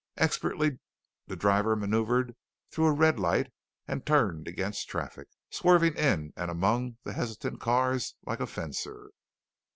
[0.17, 0.79] Expertly
[1.27, 2.35] the driver maneuvered
[2.71, 3.53] through a red light
[3.87, 9.11] and turned against traffic, swerving in and among the hesitant cars like a fencer.